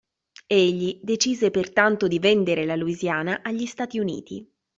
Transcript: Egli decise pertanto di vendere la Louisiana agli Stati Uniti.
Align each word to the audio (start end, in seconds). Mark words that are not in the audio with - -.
Egli 0.47 0.99
decise 1.03 1.51
pertanto 1.51 2.07
di 2.07 2.17
vendere 2.17 2.65
la 2.65 2.75
Louisiana 2.75 3.43
agli 3.43 3.67
Stati 3.67 3.99
Uniti. 3.99 4.51